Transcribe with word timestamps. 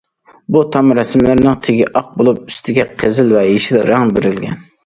بۇ 0.53 0.61
تام 0.75 0.89
رەسىملىرىنىڭ 0.99 1.59
تېگى 1.67 1.87
ئاق 1.99 2.09
بولۇپ، 2.21 2.41
ئۈستىگە 2.47 2.87
قىزىل 3.05 3.33
ۋە 3.37 3.47
يېشىل 3.53 3.81
رەڭ 3.93 4.19
بېرىلگەن. 4.19 4.61